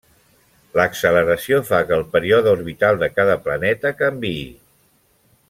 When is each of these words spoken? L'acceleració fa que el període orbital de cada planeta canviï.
L'acceleració 0.77 1.59
fa 1.67 1.81
que 1.91 1.95
el 1.99 2.07
període 2.15 2.55
orbital 2.57 2.99
de 3.05 3.11
cada 3.19 3.37
planeta 3.45 3.93
canviï. 4.01 4.43